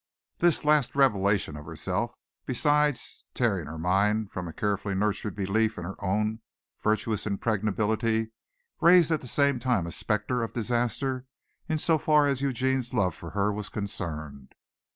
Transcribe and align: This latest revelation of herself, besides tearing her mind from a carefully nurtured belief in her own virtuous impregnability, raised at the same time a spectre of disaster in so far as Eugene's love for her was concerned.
This 0.39 0.65
latest 0.65 0.95
revelation 0.95 1.55
of 1.55 1.67
herself, 1.67 2.15
besides 2.47 3.23
tearing 3.35 3.67
her 3.67 3.77
mind 3.77 4.31
from 4.31 4.47
a 4.47 4.51
carefully 4.51 4.95
nurtured 4.95 5.35
belief 5.35 5.77
in 5.77 5.83
her 5.83 5.93
own 6.03 6.39
virtuous 6.81 7.27
impregnability, 7.27 8.31
raised 8.79 9.11
at 9.11 9.21
the 9.21 9.27
same 9.27 9.59
time 9.59 9.85
a 9.85 9.91
spectre 9.91 10.41
of 10.41 10.53
disaster 10.53 11.27
in 11.69 11.77
so 11.77 11.99
far 11.99 12.25
as 12.25 12.41
Eugene's 12.41 12.95
love 12.95 13.13
for 13.13 13.29
her 13.37 13.53
was 13.53 13.69
concerned. 13.69 14.55